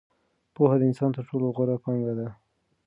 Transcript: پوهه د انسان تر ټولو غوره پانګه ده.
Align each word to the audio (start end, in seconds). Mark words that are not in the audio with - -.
پوهه 0.55 0.75
د 0.79 0.83
انسان 0.89 1.09
تر 1.17 1.23
ټولو 1.29 1.45
غوره 1.55 1.77
پانګه 1.83 2.13
ده. 2.19 2.27